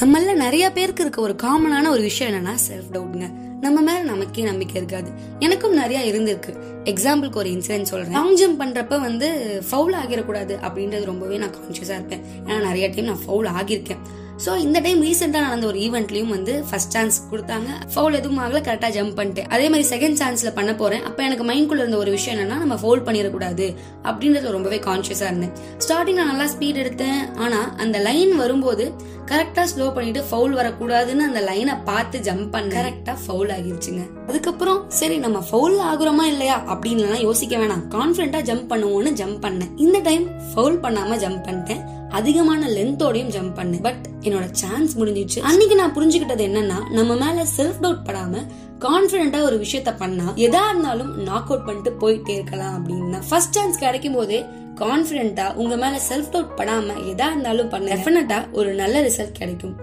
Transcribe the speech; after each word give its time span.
நம்மள 0.00 0.32
நிறைய 0.32 0.72
பேருக்கு 0.72 1.02
இருக்க 1.02 1.20
ஒரு 1.20 1.34
காமனான 1.42 1.88
ஒரு 1.88 2.00
விஷயம் 2.00 2.30
என்னன்னா 2.32 2.52
செல்ஃப் 2.66 2.90
டவுட்ங்க 2.92 3.26
நம்ம 3.60 3.80
மேல 3.80 4.02
நமக்கே 4.02 4.42
நம்பிக்கை 4.42 4.76
இருக்காது. 4.80 5.10
எனக்கும் 5.38 5.74
நிறைய 5.74 6.00
இருந்திருக்கு. 6.12 6.52
எக்ஸாம்பிளுக்கு 6.84 7.34
ஒரு 7.34 7.50
இன்சிடென்ட் 7.50 7.90
சொல்றேன். 7.92 8.12
லாங் 8.12 8.36
ஜம்ப் 8.36 8.60
பண்றப்ப 8.60 9.00
வந்து 9.00 9.28
ஃபவுல் 9.70 9.96
ஆகிடக்கூடாது 10.02 10.54
அப்படின்றது 10.66 11.04
ரொம்பவே 11.04 11.36
நான் 11.36 11.54
கான்சியஸா 11.54 11.96
இருப்பேன். 11.98 12.22
ஏன்னா 12.46 12.60
நிறைய 12.60 12.88
டைம் 12.88 13.04
நான் 13.04 13.24
ஃபவுல் 13.26 13.48
ஆகியிருக்கேன். 13.60 14.02
ஸோ 14.44 14.58
இந்த 14.58 14.80
டைம் 14.80 15.02
ரீசெண்டாக 15.02 15.44
நடந்த 15.46 15.66
ஒரு 15.66 15.78
ஈவெண்ட்லயும் 15.78 16.28
வந்து 16.28 16.64
ஃபர்ஸ்ட் 16.70 16.90
சான்ஸ் 16.90 17.22
கொடுத்தாங்க. 17.30 17.68
ஃபவுல் 17.94 18.12
எதுவும் 18.12 18.38
ஆகல 18.38 18.60
கரெக்டாக 18.68 18.92
ஜம்ப் 18.98 19.16
பண்ணிட்டேன். 19.20 19.48
அதே 19.48 19.68
மாதிரி 19.68 19.88
செகண்ட் 19.94 20.18
சான்ஸ்ல 20.22 20.54
பண்ண 20.54 20.74
போறேன். 20.74 21.02
அப்போ 21.02 21.22
எனக்கு 21.22 21.44
மைண்ட்குள்ள 21.44 21.84
இருந்த 21.84 21.96
ஒரு 21.96 22.10
விஷயம் 22.10 22.38
என்னன்னா 22.38 22.58
நம்ம 22.64 22.74
ஃபவுல் 22.74 23.04
பண்ணிடக்கூடாது 23.08 23.74
அப்படின்றது 24.04 24.50
ரொம்பவே 24.50 24.78
கான்சியஸா 24.78 25.28
இருந்தேன். 25.32 25.52
ஸ்டார்டிங் 25.86 26.20
நான் 26.20 26.32
நல்லா 26.32 26.48
ஸ்பீட் 26.54 26.82
எடுத்தேன். 26.84 27.34
ஆனா 27.36 27.74
அந்த 27.76 27.98
லைன் 27.98 28.36
வரும்போது 28.36 28.92
கரெக்டா 29.30 29.62
ஸ்லோ 29.72 29.94
பண்ணிட்டு 29.94 30.20
ஃபவுல் 30.28 30.54
வரக்கூடாதுன்னு 30.54 31.24
அந்த 31.28 31.40
லைனை 31.40 31.74
பார்த்து 31.84 32.18
ஜம்ப் 32.18 32.50
பண்ண. 32.50 32.70
கரெக்டா 32.76 33.14
ஃபவுல் 33.24 33.50
ஆகிருச்சுங்க. 33.56 34.02
அதுக்கப்புறம் 34.28 34.80
சரி 34.88 35.18
நம்ம 35.18 35.38
ஃபவுல் 35.50 35.78
ஆகுறோமா 35.90 36.24
இல்லையா 36.32 36.56
அப்படின்னு 36.72 37.20
யோசிக்க 37.20 37.56
வேணாம். 37.56 37.84
கான்பிடண்டா 37.88 38.40
ஜம்ப் 38.50 38.68
பண்ணுவோம்னு 38.72 39.12
ஜம்ப் 39.20 39.40
பண்ணேன் 39.44 39.72
இந்த 39.76 39.98
டைம் 39.98 40.26
ஃபவுல் 40.54 40.78
பண்ணாம 40.84 41.18
ஜம்ப் 41.24 41.42
பண்ணிட்டேன். 41.48 41.82
அதிகமான 42.08 42.66
லென்த்தோடையும் 42.66 43.32
ஜம்ப் 43.36 43.56
பண்ணேன் 43.58 43.82
பட் 43.82 44.04
என்னோட 44.20 44.46
சான்ஸ் 44.50 44.98
முடிஞ்சிச்சு. 44.98 45.38
அன்னைக்கு 45.40 45.74
நான் 45.74 45.94
புரிஞ்சுக்கிட்டது 45.94 46.44
என்னன்னா 46.50 46.78
நம்ம 46.90 47.14
மேல 47.24 47.44
செல்ஃப் 47.56 47.82
டவுட் 47.82 48.06
படாம 48.08 48.42
கான்பிடண்டா 48.84 49.42
ஒரு 49.42 49.56
விஷயத்த 49.64 49.96
பண்ணா 49.98 50.26
எதா 50.46 50.62
இருந்தாலும் 50.68 51.22
நாக் 51.22 51.50
அவுட் 51.50 51.66
பண்ணிட்டு 51.66 51.90
போயிட்டே 52.02 52.34
இருக்கலாம் 52.38 52.74
அப்படின்னு 52.78 53.20
ஃபர்ஸ்ட் 53.28 53.56
சான்ஸ் 53.58 53.78
கிடைக்கும் 53.78 54.14
போதே 54.14 54.38
கான்பிடண்டா 54.80 55.54
உங்க 55.54 55.76
மேல 55.76 56.00
செல்ஃப் 56.08 56.32
டவுட் 56.32 56.56
படாம 56.56 56.96
எதா 57.12 57.26
இருந்தாலும் 57.26 57.68
பண்ண 57.68 57.94
டெஃபினட்டா 57.94 58.50
ஒரு 58.52 58.74
நல்ல 58.74 59.00
ரிசல்ட் 59.00 59.38
கிடைக்கும். 59.38 59.76